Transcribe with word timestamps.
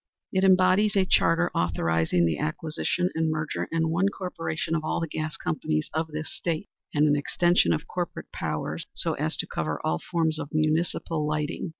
It 0.31 0.43
embodies 0.43 0.95
a 0.95 1.05
charter 1.05 1.51
authorizing 1.53 2.25
the 2.25 2.39
acquisition 2.39 3.11
and 3.13 3.29
merger 3.29 3.67
in 3.71 3.89
one 3.91 4.09
corporation 4.09 4.73
of 4.73 4.83
all 4.83 4.99
the 4.99 5.07
gas 5.07 5.37
companies 5.37 5.91
of 5.93 6.07
this 6.07 6.33
State, 6.33 6.69
and 6.91 7.07
an 7.07 7.15
extension 7.15 7.71
of 7.71 7.85
corporate 7.85 8.31
powers 8.31 8.87
so 8.95 9.13
as 9.13 9.37
to 9.37 9.45
cover 9.45 9.79
all 9.85 9.99
forms 9.99 10.39
of 10.39 10.49
municipal 10.53 11.27
lighting. 11.27 11.69